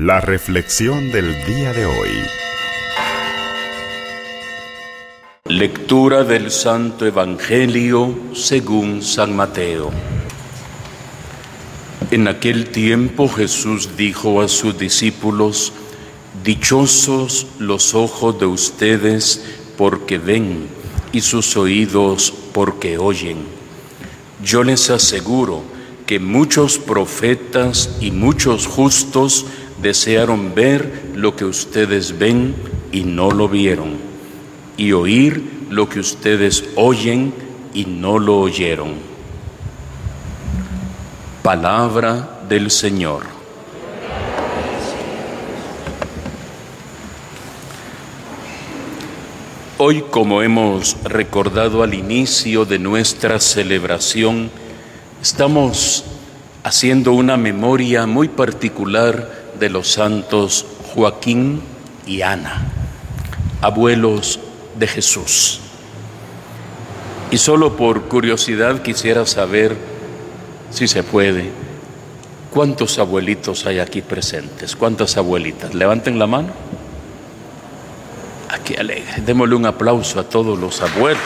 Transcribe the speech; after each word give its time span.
La 0.00 0.20
reflexión 0.20 1.10
del 1.10 1.44
día 1.44 1.72
de 1.72 1.84
hoy. 1.84 2.10
Lectura 5.46 6.22
del 6.22 6.52
Santo 6.52 7.04
Evangelio 7.04 8.16
según 8.32 9.02
San 9.02 9.34
Mateo. 9.34 9.90
En 12.12 12.28
aquel 12.28 12.70
tiempo 12.70 13.28
Jesús 13.28 13.96
dijo 13.96 14.40
a 14.40 14.46
sus 14.46 14.78
discípulos, 14.78 15.72
Dichosos 16.44 17.48
los 17.58 17.96
ojos 17.96 18.38
de 18.38 18.46
ustedes 18.46 19.44
porque 19.76 20.18
ven 20.18 20.68
y 21.10 21.22
sus 21.22 21.56
oídos 21.56 22.32
porque 22.52 22.98
oyen. 22.98 23.38
Yo 24.44 24.62
les 24.62 24.90
aseguro 24.90 25.64
que 26.06 26.20
muchos 26.20 26.78
profetas 26.78 27.98
y 28.00 28.12
muchos 28.12 28.68
justos 28.68 29.44
desearon 29.80 30.54
ver 30.54 31.10
lo 31.14 31.36
que 31.36 31.44
ustedes 31.44 32.18
ven 32.18 32.54
y 32.92 33.02
no 33.04 33.30
lo 33.30 33.48
vieron, 33.48 33.96
y 34.76 34.92
oír 34.92 35.58
lo 35.70 35.88
que 35.88 36.00
ustedes 36.00 36.64
oyen 36.76 37.32
y 37.74 37.84
no 37.84 38.18
lo 38.18 38.38
oyeron. 38.38 38.94
Palabra 41.42 42.40
del 42.48 42.70
Señor. 42.70 43.38
Hoy, 49.80 50.02
como 50.10 50.42
hemos 50.42 50.96
recordado 51.04 51.84
al 51.84 51.94
inicio 51.94 52.64
de 52.64 52.80
nuestra 52.80 53.38
celebración, 53.38 54.50
estamos 55.22 56.04
haciendo 56.64 57.12
una 57.12 57.36
memoria 57.36 58.04
muy 58.04 58.26
particular 58.26 59.37
de 59.58 59.70
los 59.70 59.92
santos 59.92 60.66
Joaquín 60.94 61.62
y 62.06 62.22
Ana, 62.22 62.66
abuelos 63.60 64.40
de 64.78 64.86
Jesús. 64.86 65.60
Y 67.30 67.38
solo 67.38 67.76
por 67.76 68.04
curiosidad 68.04 68.82
quisiera 68.82 69.26
saber, 69.26 69.76
si 70.70 70.88
se 70.88 71.02
puede, 71.02 71.50
cuántos 72.50 72.98
abuelitos 72.98 73.66
hay 73.66 73.80
aquí 73.80 74.00
presentes, 74.00 74.74
cuántas 74.74 75.16
abuelitas. 75.16 75.74
Levanten 75.74 76.18
la 76.18 76.26
mano. 76.26 76.48
Aquí 78.48 78.74
alegre. 78.76 79.22
Démosle 79.24 79.54
un 79.56 79.66
aplauso 79.66 80.20
a 80.20 80.24
todos 80.24 80.58
los 80.58 80.80
abuelos. 80.80 81.22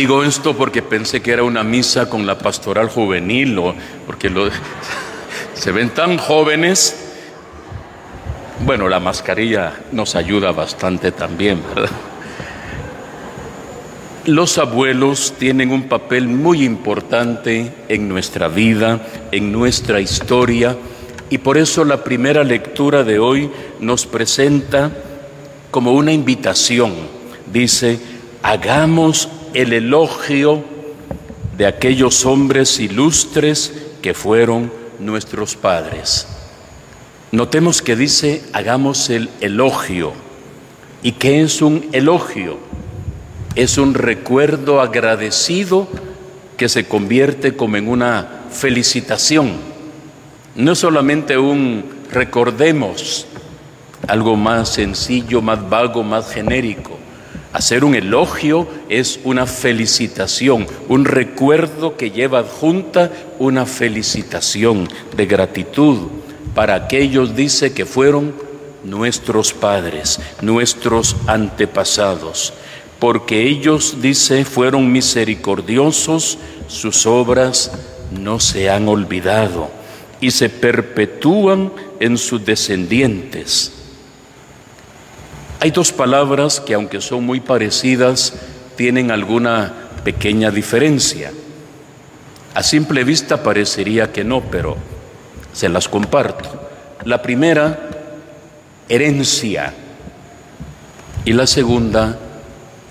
Digo 0.00 0.24
esto 0.24 0.56
porque 0.56 0.80
pensé 0.80 1.20
que 1.20 1.30
era 1.30 1.42
una 1.42 1.62
misa 1.62 2.08
con 2.08 2.26
la 2.26 2.38
pastoral 2.38 2.88
juvenil, 2.88 3.58
o 3.58 3.74
porque 4.06 4.32
se 5.52 5.72
ven 5.72 5.90
tan 5.90 6.16
jóvenes. 6.16 6.96
Bueno, 8.64 8.88
la 8.88 8.98
mascarilla 8.98 9.74
nos 9.92 10.16
ayuda 10.16 10.52
bastante 10.52 11.12
también, 11.12 11.62
¿verdad? 11.74 11.90
Los 14.24 14.56
abuelos 14.56 15.34
tienen 15.38 15.70
un 15.70 15.82
papel 15.82 16.28
muy 16.28 16.64
importante 16.64 17.70
en 17.90 18.08
nuestra 18.08 18.48
vida, 18.48 19.02
en 19.32 19.52
nuestra 19.52 20.00
historia, 20.00 20.78
y 21.28 21.36
por 21.36 21.58
eso 21.58 21.84
la 21.84 22.02
primera 22.02 22.42
lectura 22.42 23.04
de 23.04 23.18
hoy 23.18 23.50
nos 23.80 24.06
presenta 24.06 24.90
como 25.70 25.92
una 25.92 26.10
invitación. 26.10 26.94
Dice, 27.52 28.00
hagamos 28.42 29.28
el 29.54 29.72
elogio 29.72 30.64
de 31.56 31.66
aquellos 31.66 32.24
hombres 32.24 32.78
ilustres 32.80 33.72
que 34.02 34.14
fueron 34.14 34.72
nuestros 34.98 35.56
padres. 35.56 36.26
Notemos 37.32 37.82
que 37.82 37.96
dice, 37.96 38.42
hagamos 38.52 39.10
el 39.10 39.30
elogio. 39.40 40.12
¿Y 41.02 41.12
qué 41.12 41.42
es 41.42 41.62
un 41.62 41.88
elogio? 41.92 42.58
Es 43.54 43.78
un 43.78 43.94
recuerdo 43.94 44.80
agradecido 44.80 45.88
que 46.56 46.68
se 46.68 46.86
convierte 46.86 47.56
como 47.56 47.76
en 47.76 47.88
una 47.88 48.44
felicitación. 48.50 49.52
No 50.56 50.74
solamente 50.74 51.38
un 51.38 51.84
recordemos, 52.10 53.26
algo 54.08 54.36
más 54.36 54.68
sencillo, 54.70 55.40
más 55.40 55.68
vago, 55.68 56.02
más 56.02 56.30
genérico. 56.32 56.99
Hacer 57.52 57.84
un 57.84 57.96
elogio 57.96 58.68
es 58.88 59.18
una 59.24 59.44
felicitación, 59.44 60.68
un 60.88 61.04
recuerdo 61.04 61.96
que 61.96 62.12
lleva 62.12 62.40
adjunta 62.40 63.10
una 63.40 63.66
felicitación 63.66 64.88
de 65.16 65.26
gratitud 65.26 65.98
para 66.54 66.76
aquellos, 66.76 67.34
dice, 67.34 67.72
que 67.72 67.86
fueron 67.86 68.34
nuestros 68.84 69.52
padres, 69.52 70.20
nuestros 70.42 71.16
antepasados, 71.26 72.52
porque 73.00 73.48
ellos, 73.48 73.96
dice, 74.00 74.44
fueron 74.44 74.92
misericordiosos, 74.92 76.38
sus 76.68 77.04
obras 77.04 77.72
no 78.12 78.38
se 78.38 78.70
han 78.70 78.88
olvidado 78.88 79.70
y 80.20 80.30
se 80.30 80.48
perpetúan 80.50 81.72
en 81.98 82.16
sus 82.16 82.44
descendientes. 82.44 83.72
Hay 85.62 85.72
dos 85.72 85.92
palabras 85.92 86.58
que 86.58 86.72
aunque 86.72 87.02
son 87.02 87.26
muy 87.26 87.40
parecidas, 87.40 88.32
tienen 88.76 89.10
alguna 89.10 89.74
pequeña 90.02 90.50
diferencia. 90.50 91.32
A 92.54 92.62
simple 92.62 93.04
vista 93.04 93.42
parecería 93.42 94.10
que 94.10 94.24
no, 94.24 94.40
pero 94.40 94.78
se 95.52 95.68
las 95.68 95.86
comparto. 95.86 96.48
La 97.04 97.20
primera, 97.20 97.78
herencia. 98.88 99.74
Y 101.26 101.34
la 101.34 101.46
segunda, 101.46 102.18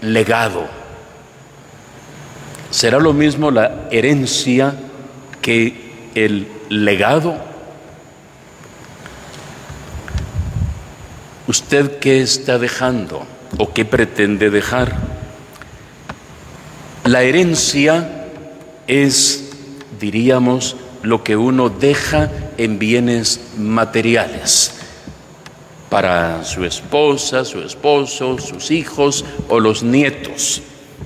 legado. 0.01 0.67
¿Será 2.69 2.99
lo 2.99 3.13
mismo 3.13 3.49
la 3.49 3.87
herencia 3.89 4.75
que 5.41 6.11
el 6.13 6.47
legado? 6.69 7.48
¿Usted 11.49 11.97
qué 11.97 12.21
está 12.21 12.59
dejando 12.59 13.25
o 13.57 13.73
qué 13.73 13.83
pretende 13.83 14.51
dejar? 14.51 14.95
La 17.05 17.23
herencia 17.23 18.27
es, 18.85 19.49
diríamos, 19.99 20.75
lo 21.01 21.23
que 21.23 21.35
uno 21.35 21.69
deja 21.69 22.29
en 22.59 22.77
bienes 22.77 23.41
materiales 23.57 24.75
para 25.89 26.43
su 26.43 26.65
esposa, 26.65 27.43
su 27.45 27.61
esposo, 27.61 28.37
sus 28.37 28.69
hijos 28.69 29.25
o 29.47 29.59
los 29.59 29.81
nietos. 29.81 30.61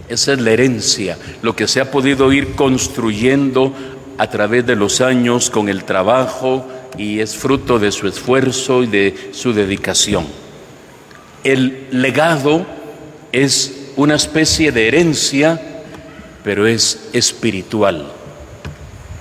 Esa 0.09 0.33
es 0.33 0.41
la 0.41 0.51
herencia, 0.51 1.17
lo 1.41 1.55
que 1.55 1.69
se 1.69 1.79
ha 1.79 1.89
podido 1.89 2.33
ir 2.33 2.55
construyendo 2.55 3.73
a 4.17 4.29
través 4.29 4.65
de 4.65 4.75
los 4.75 4.99
años 4.99 5.49
con 5.49 5.69
el 5.69 5.85
trabajo, 5.85 6.67
y 6.97 7.19
es 7.19 7.35
fruto 7.35 7.79
de 7.79 7.91
su 7.91 8.07
esfuerzo 8.07 8.83
y 8.83 8.87
de 8.87 9.29
su 9.31 9.53
dedicación. 9.53 10.25
El 11.43 11.87
legado 11.91 12.65
es 13.31 13.91
una 13.95 14.15
especie 14.15 14.71
de 14.71 14.87
herencia, 14.87 15.61
pero 16.43 16.67
es 16.67 17.09
espiritual. 17.13 18.07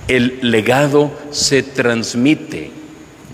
El 0.07 0.39
legado 0.41 1.11
se 1.31 1.63
transmite, 1.63 2.71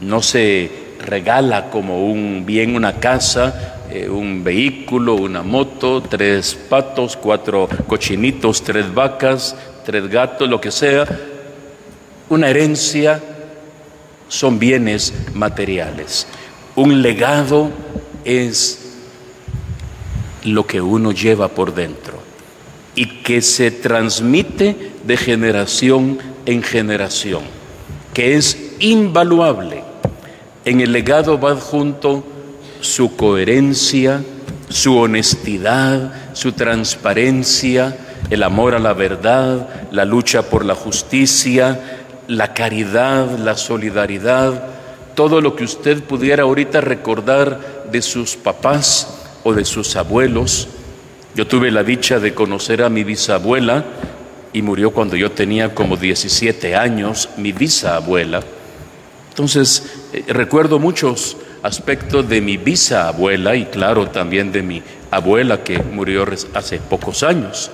no 0.01 0.22
se 0.22 0.71
regala 1.06 1.69
como 1.69 2.06
un 2.06 2.45
bien, 2.45 2.75
una 2.75 3.00
casa, 3.00 3.77
eh, 3.91 4.07
un 4.07 4.44
vehículo, 4.44 5.16
una 5.16 5.41
moto, 5.41 6.01
tres 6.01 6.53
patos, 6.53 7.17
cuatro 7.17 7.67
cochinitos, 7.88 8.61
tres 8.61 8.94
vacas, 8.94 9.56
tres 9.85 10.07
gatos, 10.07 10.47
lo 10.47 10.62
que 10.62 10.71
sea. 10.71 11.06
Una 12.30 12.50
herencia 12.50 13.19
son 14.30 14.60
bienes 14.60 15.14
materiales. 15.34 16.28
Un 16.76 17.02
legado 17.02 17.70
es 18.24 18.80
lo 20.44 20.66
que 20.66 20.80
uno 20.80 21.12
lleva 21.12 21.50
por 21.50 21.76
dentro 21.76 22.20
y 22.96 23.22
que 23.22 23.42
se 23.42 23.72
transmite 23.72 24.94
de 25.04 25.18
generación 25.18 26.20
en 26.46 26.64
generación, 26.64 27.44
que 28.14 28.36
es 28.36 28.58
invaluable. 28.80 29.84
En 30.66 30.81
el 30.81 30.92
legado 30.92 31.40
va 31.40 31.56
junto 31.56 32.24
su 32.81 33.16
coherencia, 33.16 34.24
su 34.70 34.98
honestidad, 34.98 36.34
su 36.34 36.52
transparencia, 36.54 37.98
el 38.30 38.44
amor 38.44 38.76
a 38.76 38.80
la 38.80 38.94
verdad, 38.94 39.88
la 39.92 40.06
lucha 40.06 40.44
por 40.44 40.64
la 40.66 40.76
justicia, 40.76 42.00
la 42.30 42.54
caridad, 42.54 43.40
la 43.40 43.58
solidaridad, 43.58 44.64
todo 45.16 45.42
lo 45.42 45.56
que 45.56 45.64
usted 45.64 46.04
pudiera 46.04 46.44
ahorita 46.44 46.80
recordar 46.80 47.88
de 47.92 48.04
sus 48.04 48.38
papás 48.38 49.20
o 49.44 49.54
de 49.54 49.66
sus 49.66 49.96
abuelos, 49.96 50.70
Yo 51.36 51.48
tuve 51.48 51.72
la 51.72 51.84
dicha 51.84 52.20
de 52.20 52.34
conocer 52.34 52.84
a 52.84 52.90
mi 52.90 53.04
bisabuela 53.04 53.86
y 54.52 54.62
murió 54.62 54.92
cuando 54.92 55.16
yo 55.16 55.31
tenía 55.31 55.74
como 55.74 55.96
17 55.96 56.76
años, 56.76 57.30
mi 57.38 57.52
bisabuela. 57.52 58.42
Entonces, 59.30 59.84
eh, 60.12 60.26
recuerdo 60.28 60.80
muchos 60.80 61.38
aspectos 61.62 62.28
de 62.28 62.42
mi 62.42 62.58
bisabuela 62.58 63.56
y 63.56 63.66
claro 63.66 64.08
también 64.08 64.52
de 64.52 64.64
mi 64.64 64.84
abuela 65.12 65.64
que 65.64 65.80
murió 65.80 66.26
hace 66.56 66.80
pocos 66.80 67.24
años. 67.24 67.72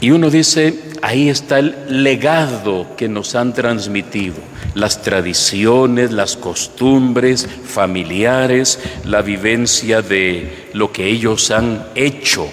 Y 0.00 0.10
uno 0.10 0.28
dice, 0.28 0.78
ahí 1.00 1.30
está 1.30 1.58
el 1.58 2.02
legado 2.02 2.96
que 2.96 3.08
nos 3.08 3.34
han 3.34 3.54
transmitido, 3.54 4.36
las 4.74 5.00
tradiciones, 5.00 6.12
las 6.12 6.36
costumbres 6.36 7.48
familiares, 7.64 8.78
la 9.06 9.22
vivencia 9.22 10.02
de 10.02 10.68
lo 10.74 10.92
que 10.92 11.06
ellos 11.06 11.50
han 11.50 11.86
hecho, 11.94 12.46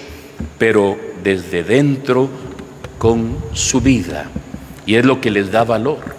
pero 0.57 0.97
desde 1.21 1.63
dentro 1.63 2.29
con 2.97 3.37
su 3.51 3.81
vida. 3.81 4.29
Y 4.85 4.95
es 4.95 5.05
lo 5.05 5.19
que 5.19 5.29
les 5.29 5.51
da 5.51 5.65
valor. 5.65 6.15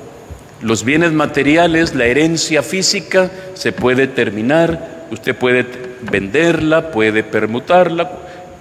Los 0.61 0.85
bienes 0.85 1.13
materiales, 1.13 1.95
la 1.95 2.05
herencia 2.05 2.63
física 2.63 3.31
se 3.55 3.73
puede 3.73 4.09
terminar, 4.09 5.07
usted 5.11 5.35
puede 5.35 5.67
venderla, 6.11 6.91
puede 6.91 7.23
permutarla, 7.23 8.11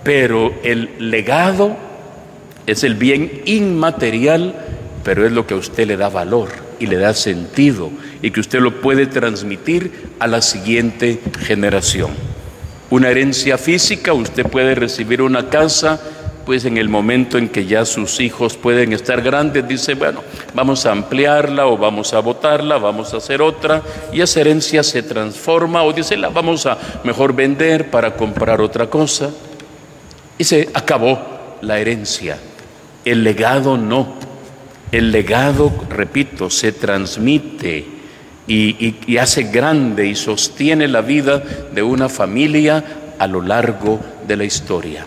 pero 0.03 0.53
el 0.63 0.91
legado 0.99 1.92
es 2.67 2.83
el 2.83 2.95
bien 2.95 3.41
inmaterial, 3.45 4.55
pero 5.03 5.25
es 5.25 5.31
lo 5.31 5.45
que 5.45 5.53
a 5.53 5.57
usted 5.57 5.87
le 5.87 5.97
da 5.97 6.09
valor 6.09 6.49
y 6.79 6.87
le 6.87 6.97
da 6.97 7.13
sentido 7.13 7.91
y 8.21 8.31
que 8.31 8.39
usted 8.39 8.59
lo 8.59 8.81
puede 8.81 9.05
transmitir 9.05 10.09
a 10.19 10.27
la 10.27 10.41
siguiente 10.41 11.19
generación. 11.39 12.11
Una 12.89 13.09
herencia 13.09 13.57
física, 13.57 14.13
usted 14.13 14.45
puede 14.45 14.75
recibir 14.75 15.21
una 15.21 15.49
casa, 15.49 15.99
pues 16.45 16.65
en 16.65 16.77
el 16.77 16.89
momento 16.89 17.37
en 17.37 17.49
que 17.49 17.65
ya 17.65 17.85
sus 17.85 18.19
hijos 18.19 18.55
pueden 18.55 18.93
estar 18.93 19.21
grandes, 19.21 19.67
dice, 19.67 19.95
bueno, 19.95 20.21
vamos 20.53 20.85
a 20.85 20.91
ampliarla 20.91 21.67
o 21.67 21.77
vamos 21.77 22.13
a 22.13 22.19
botarla, 22.19 22.77
vamos 22.77 23.13
a 23.13 23.17
hacer 23.17 23.41
otra, 23.41 23.81
y 24.11 24.21
esa 24.21 24.41
herencia 24.41 24.83
se 24.83 25.03
transforma 25.03 25.83
o 25.83 25.93
dice, 25.93 26.17
la 26.17 26.29
vamos 26.29 26.65
a 26.65 26.77
mejor 27.03 27.33
vender 27.33 27.89
para 27.89 28.15
comprar 28.15 28.61
otra 28.61 28.87
cosa. 28.89 29.31
Y 30.37 30.43
se 30.43 30.69
acabó 30.73 31.57
la 31.61 31.79
herencia. 31.79 32.37
El 33.05 33.23
legado 33.23 33.77
no. 33.77 34.15
El 34.91 35.11
legado, 35.11 35.73
repito, 35.89 36.49
se 36.49 36.71
transmite 36.71 37.85
y, 38.47 39.17
hace 39.17 39.43
grande 39.43 40.07
y 40.07 40.15
sostiene 40.15 40.87
la 40.87 41.01
vida 41.01 41.39
de 41.39 41.81
una 41.81 42.09
familia 42.09 42.83
a 43.17 43.27
lo 43.27 43.41
largo 43.41 43.99
de 44.27 44.37
la 44.37 44.43
historia. 44.43 45.05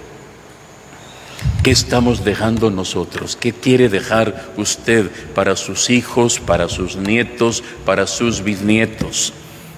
¿Qué 1.62 1.70
estamos 1.70 2.24
dejando 2.24 2.70
nosotros? 2.70 3.36
¿Qué 3.36 3.52
quiere 3.52 3.88
dejar 3.88 4.46
usted 4.56 5.10
para 5.34 5.56
sus 5.56 5.90
hijos, 5.90 6.40
para 6.40 6.68
sus 6.68 6.96
nietos, 6.96 7.62
para 7.84 8.06
sus 8.06 8.42
bisnietos? 8.42 9.32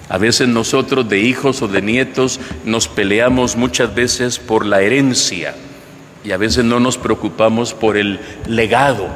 A 0.07 0.17
veces 0.17 0.47
nosotros 0.47 1.07
de 1.07 1.19
hijos 1.19 1.61
o 1.61 1.67
de 1.67 1.81
nietos 1.81 2.39
nos 2.65 2.87
peleamos 2.87 3.55
muchas 3.55 3.93
veces 3.93 4.39
por 4.39 4.65
la 4.65 4.81
herencia 4.81 5.53
y 6.23 6.31
a 6.31 6.37
veces 6.37 6.65
no 6.65 6.79
nos 6.79 6.97
preocupamos 6.97 7.73
por 7.73 7.97
el 7.97 8.19
legado. 8.47 9.07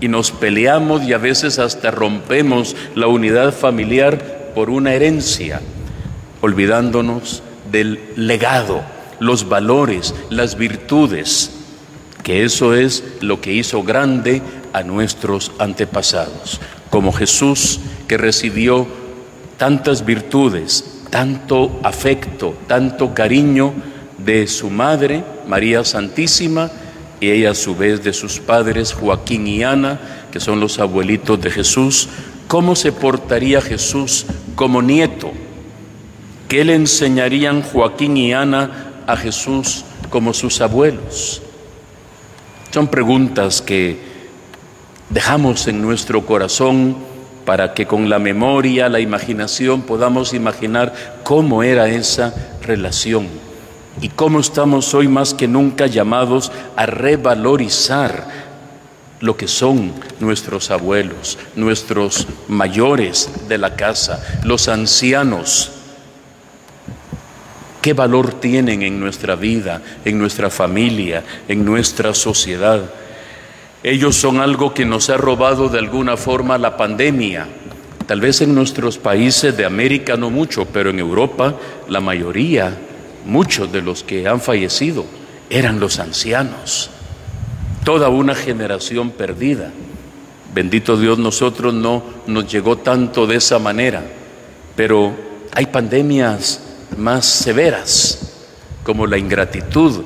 Y 0.00 0.08
nos 0.08 0.30
peleamos 0.30 1.02
y 1.02 1.12
a 1.12 1.18
veces 1.18 1.58
hasta 1.58 1.90
rompemos 1.90 2.74
la 2.94 3.06
unidad 3.06 3.52
familiar 3.52 4.52
por 4.54 4.70
una 4.70 4.94
herencia, 4.94 5.60
olvidándonos 6.40 7.42
del 7.70 8.00
legado, 8.16 8.82
los 9.18 9.48
valores, 9.48 10.14
las 10.30 10.56
virtudes, 10.56 11.52
que 12.22 12.44
eso 12.44 12.74
es 12.74 13.04
lo 13.20 13.40
que 13.40 13.52
hizo 13.52 13.82
grande 13.82 14.42
a 14.72 14.82
nuestros 14.82 15.52
antepasados, 15.58 16.60
como 16.90 17.12
Jesús 17.12 17.80
que 18.08 18.16
recibió 18.16 18.86
tantas 19.58 20.04
virtudes, 20.04 21.02
tanto 21.10 21.78
afecto, 21.82 22.54
tanto 22.66 23.14
cariño 23.14 23.74
de 24.18 24.46
su 24.46 24.70
madre, 24.70 25.22
María 25.50 25.84
Santísima, 25.84 26.70
y 27.18 27.28
ella 27.28 27.50
a 27.50 27.54
su 27.56 27.74
vez 27.74 28.04
de 28.04 28.12
sus 28.12 28.38
padres, 28.38 28.92
Joaquín 28.92 29.48
y 29.48 29.64
Ana, 29.64 29.98
que 30.30 30.38
son 30.38 30.60
los 30.60 30.78
abuelitos 30.78 31.40
de 31.40 31.50
Jesús, 31.50 32.08
¿cómo 32.46 32.76
se 32.76 32.92
portaría 32.92 33.60
Jesús 33.60 34.26
como 34.54 34.80
nieto? 34.80 35.32
¿Qué 36.48 36.64
le 36.64 36.76
enseñarían 36.76 37.62
Joaquín 37.62 38.16
y 38.16 38.32
Ana 38.32 38.92
a 39.08 39.16
Jesús 39.16 39.84
como 40.08 40.32
sus 40.34 40.60
abuelos? 40.60 41.42
Son 42.70 42.86
preguntas 42.86 43.60
que 43.60 43.98
dejamos 45.10 45.66
en 45.66 45.82
nuestro 45.82 46.24
corazón 46.24 46.96
para 47.44 47.74
que 47.74 47.86
con 47.86 48.08
la 48.08 48.20
memoria, 48.20 48.88
la 48.88 49.00
imaginación 49.00 49.82
podamos 49.82 50.32
imaginar 50.32 50.94
cómo 51.24 51.64
era 51.64 51.88
esa 51.88 52.32
relación 52.62 53.49
y 54.00 54.08
cómo 54.08 54.40
estamos 54.40 54.94
hoy 54.94 55.08
más 55.08 55.34
que 55.34 55.46
nunca 55.46 55.86
llamados 55.86 56.50
a 56.76 56.86
revalorizar 56.86 58.50
lo 59.20 59.36
que 59.36 59.48
son 59.48 59.92
nuestros 60.18 60.70
abuelos, 60.70 61.38
nuestros 61.54 62.26
mayores 62.48 63.30
de 63.48 63.58
la 63.58 63.76
casa, 63.76 64.40
los 64.44 64.68
ancianos. 64.68 65.72
¿Qué 67.82 67.92
valor 67.92 68.34
tienen 68.34 68.82
en 68.82 68.98
nuestra 68.98 69.36
vida, 69.36 69.82
en 70.04 70.18
nuestra 70.18 70.50
familia, 70.50 71.22
en 71.48 71.64
nuestra 71.64 72.14
sociedad? 72.14 72.90
Ellos 73.82 74.16
son 74.16 74.40
algo 74.40 74.74
que 74.74 74.84
nos 74.84 75.08
ha 75.10 75.16
robado 75.16 75.68
de 75.68 75.78
alguna 75.78 76.16
forma 76.16 76.58
la 76.58 76.76
pandemia. 76.76 77.46
Tal 78.06 78.20
vez 78.20 78.40
en 78.40 78.54
nuestros 78.54 78.98
países 78.98 79.56
de 79.56 79.64
América 79.64 80.16
no 80.16 80.30
mucho, 80.30 80.66
pero 80.66 80.90
en 80.90 80.98
Europa 80.98 81.54
la 81.88 82.00
mayoría 82.00 82.76
muchos 83.24 83.72
de 83.72 83.82
los 83.82 84.02
que 84.02 84.28
han 84.28 84.40
fallecido 84.40 85.04
eran 85.48 85.80
los 85.80 85.98
ancianos, 85.98 86.90
toda 87.84 88.08
una 88.08 88.34
generación 88.34 89.10
perdida. 89.10 89.72
Bendito 90.54 90.96
Dios, 90.96 91.18
nosotros 91.18 91.74
no 91.74 92.02
nos 92.26 92.50
llegó 92.50 92.78
tanto 92.78 93.26
de 93.26 93.36
esa 93.36 93.58
manera, 93.58 94.02
pero 94.76 95.12
hay 95.52 95.66
pandemias 95.66 96.62
más 96.96 97.26
severas, 97.26 98.32
como 98.82 99.06
la 99.06 99.18
ingratitud, 99.18 100.02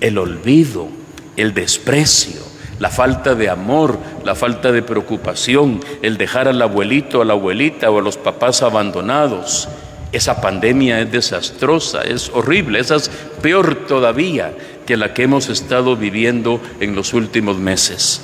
el 0.00 0.18
olvido, 0.18 0.88
el 1.36 1.54
desprecio, 1.54 2.40
la 2.78 2.90
falta 2.90 3.34
de 3.34 3.48
amor, 3.48 3.98
la 4.24 4.34
falta 4.34 4.70
de 4.70 4.82
preocupación, 4.82 5.80
el 6.02 6.18
dejar 6.18 6.48
al 6.48 6.60
abuelito, 6.60 7.22
a 7.22 7.24
la 7.24 7.32
abuelita 7.32 7.90
o 7.90 7.98
a 7.98 8.02
los 8.02 8.16
papás 8.16 8.62
abandonados, 8.62 9.68
esa 10.12 10.40
pandemia 10.40 11.00
es 11.00 11.12
desastrosa, 11.12 12.02
es 12.02 12.30
horrible, 12.32 12.80
esa 12.80 12.96
es 12.96 13.10
peor 13.42 13.86
todavía 13.86 14.52
que 14.86 14.96
la 14.96 15.12
que 15.12 15.24
hemos 15.24 15.48
estado 15.48 15.96
viviendo 15.96 16.60
en 16.80 16.94
los 16.94 17.12
últimos 17.12 17.58
meses. 17.58 18.20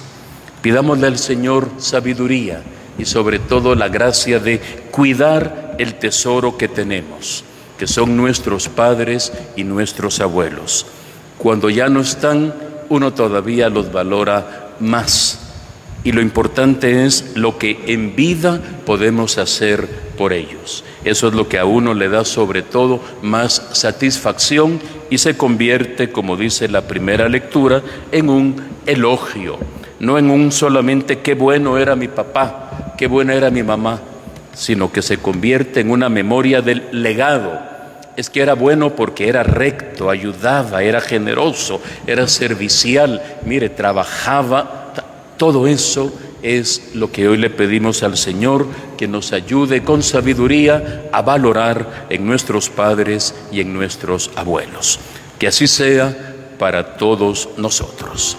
Pidámosle 0.63 1.09
al 1.09 1.19
Señor 1.19 1.69
sabiduría 1.79 2.63
y 2.99 3.05
sobre 3.05 3.39
todo 3.39 3.75
la 3.75 3.89
gracia 3.89 4.39
de 4.39 4.61
cuidar 4.91 5.75
el 5.79 5.95
tesoro 5.95 6.57
que 6.57 6.69
tenemos, 6.69 7.45
que 7.79 7.87
son 7.87 8.17
nuestros 8.17 8.69
padres 8.69 9.33
y 9.57 9.65
nuestros 9.65 10.21
abuelos. 10.21 10.87
Cuando 11.39 11.69
ya 11.69 11.89
no 11.89 12.01
están, 12.01 12.55
uno 12.89 13.13
todavía 13.13 13.69
los 13.69 13.91
valora 13.93 14.75
más. 14.79 15.41
Y 16.05 16.13
lo 16.13 16.21
importante 16.21 17.05
es 17.05 17.33
lo 17.37 17.59
que 17.59 17.81
en 17.87 18.15
vida 18.15 18.61
podemos 18.87 19.39
hacer 19.39 19.89
por 20.23 20.33
ellos. 20.33 20.85
Eso 21.03 21.27
es 21.27 21.35
lo 21.35 21.49
que 21.49 21.59
a 21.59 21.65
uno 21.65 21.95
le 21.95 22.09
da 22.09 22.25
sobre 22.25 22.63
todo 22.63 23.01
más 23.23 23.71
satisfacción 23.73 24.79
y 25.11 25.19
se 25.19 25.37
convierte, 25.37 26.13
como 26.13 26.37
dice 26.37 26.69
la 26.69 26.83
primera 26.83 27.29
lectura, 27.29 27.83
en 28.13 28.29
un 28.29 28.55
elogio, 28.87 29.59
no 29.99 30.19
en 30.19 30.31
un 30.31 30.53
solamente 30.53 31.19
qué 31.19 31.35
bueno 31.35 31.77
era 31.77 31.97
mi 31.97 32.07
papá, 32.07 32.95
qué 32.97 33.09
buena 33.09 33.35
era 33.35 33.51
mi 33.51 33.65
mamá, 33.65 34.01
sino 34.55 34.93
que 34.93 35.03
se 35.03 35.19
convierte 35.19 35.81
en 35.81 35.91
una 35.91 36.09
memoria 36.09 36.63
del 36.63 36.85
legado. 36.93 37.59
Es 38.17 38.31
que 38.31 38.43
era 38.43 38.55
bueno 38.55 38.95
porque 38.95 39.29
era 39.29 39.43
recto, 39.43 40.09
ayudaba, 40.09 40.85
era 40.85 41.01
generoso, 41.01 41.81
era 42.07 42.29
servicial, 42.29 43.21
mire, 43.45 43.71
trabajaba, 43.71 44.93
todo 45.37 45.67
eso 45.67 46.13
es 46.43 46.91
lo 46.95 47.11
que 47.11 47.29
hoy 47.29 47.39
le 47.39 47.51
pedimos 47.51 48.03
al 48.03 48.17
Señor, 48.17 48.67
que 48.99 49.09
nos 49.09 49.33
ayude 49.33 49.83
con 49.83 50.03
sabiduría 50.03 51.09
a 51.13 51.23
valorar 51.23 52.07
en 52.11 52.27
nuestros 52.27 52.69
padres 52.69 53.35
y 53.51 53.61
en 53.61 53.73
nuestros 53.73 54.31
abuelos. 54.37 54.99
Que 55.39 55.47
así 55.47 55.67
sea 55.67 56.15
para 56.59 56.97
todos 56.97 57.49
nosotros. 57.57 58.37